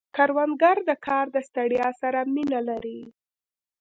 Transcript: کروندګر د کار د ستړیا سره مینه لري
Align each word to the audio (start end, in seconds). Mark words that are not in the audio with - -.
کروندګر 0.15 0.77
د 0.89 0.91
کار 1.05 1.25
د 1.35 1.37
ستړیا 1.47 1.87
سره 2.01 2.19
مینه 2.33 2.59
لري 2.69 3.01